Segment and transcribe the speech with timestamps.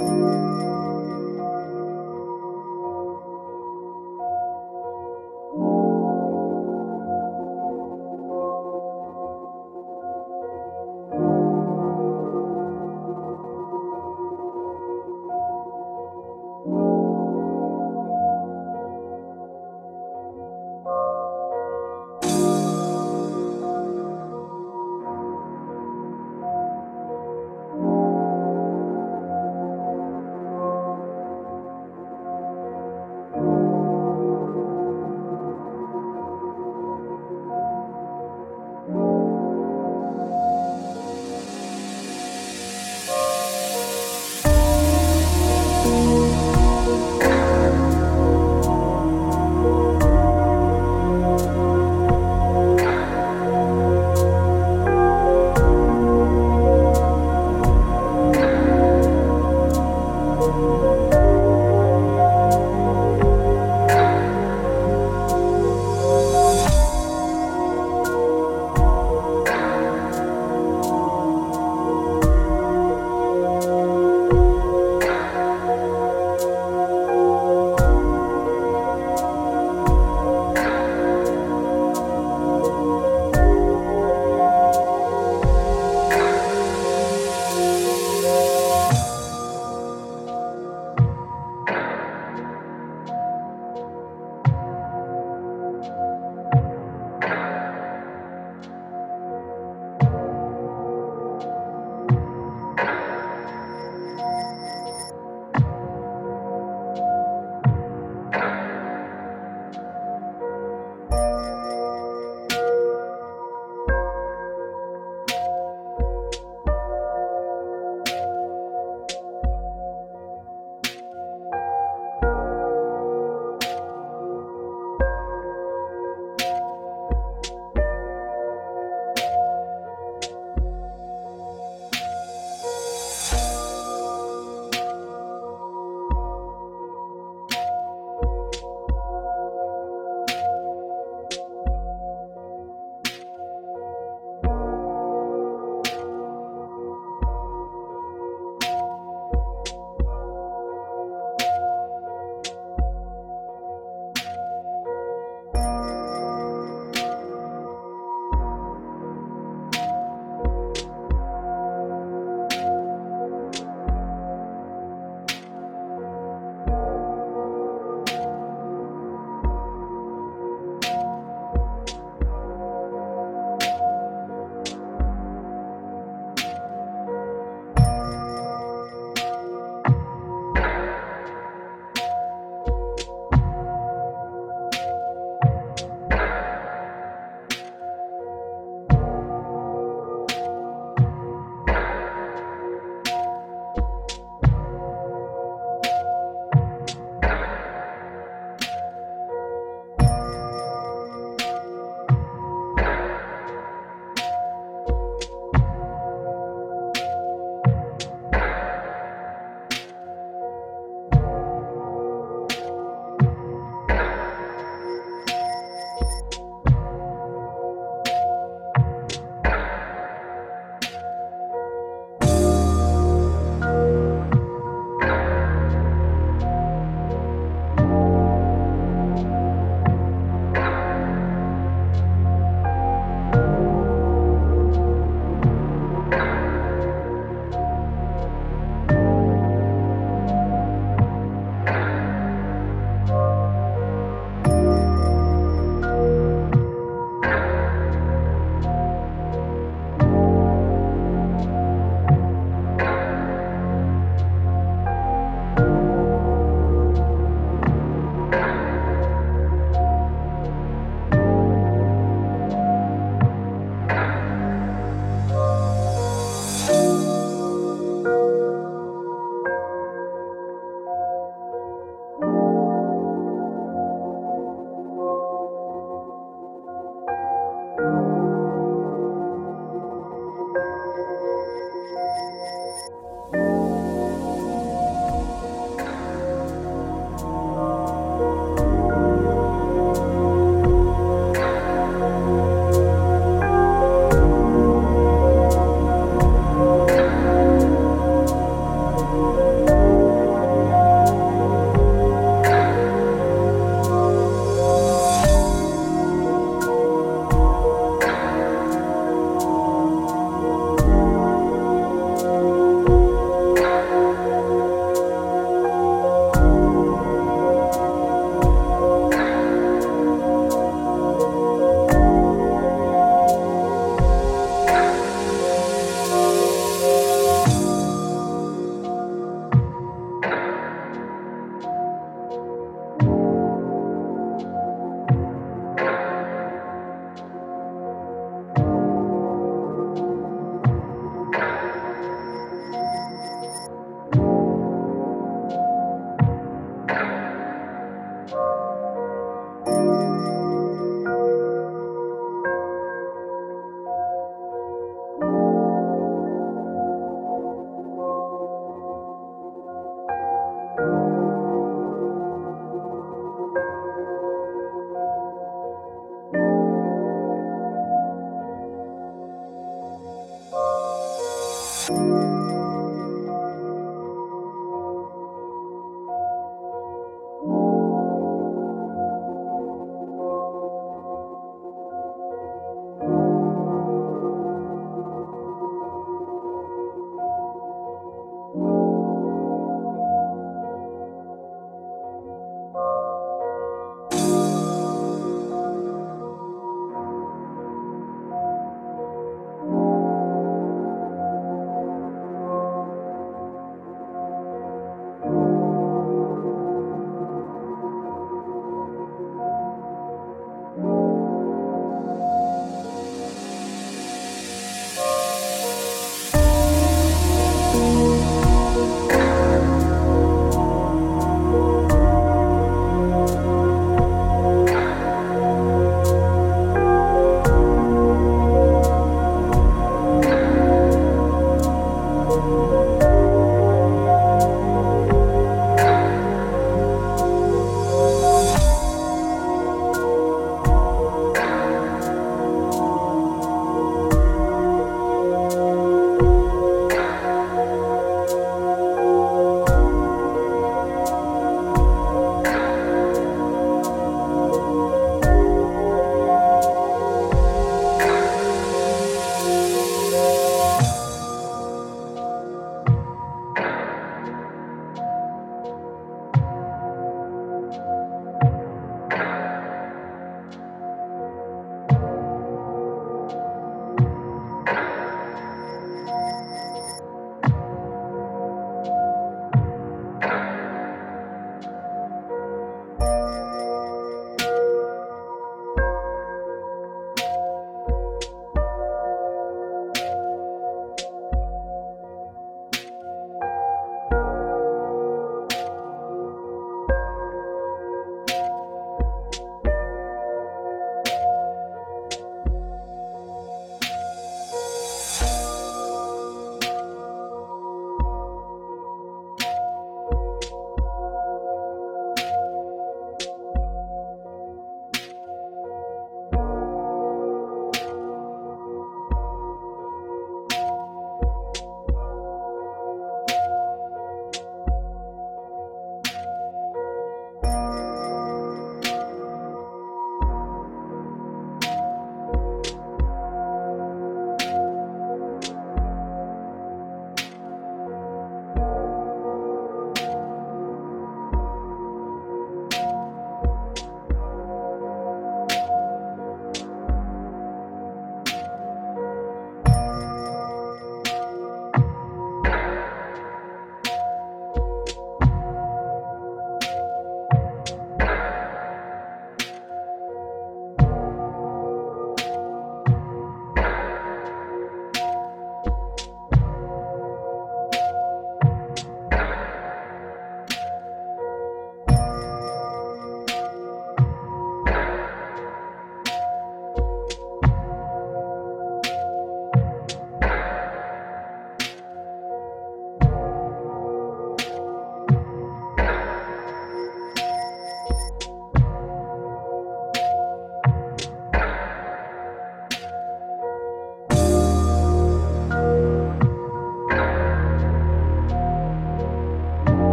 [0.00, 0.43] you